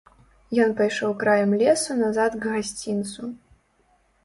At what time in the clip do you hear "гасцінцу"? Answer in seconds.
2.57-3.31